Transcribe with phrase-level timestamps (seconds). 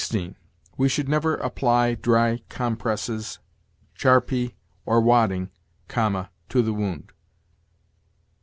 [0.79, 3.37] 'We should never apply dry compresses,
[3.93, 5.51] charpie, or wadding(,)
[5.95, 7.11] to the wound.'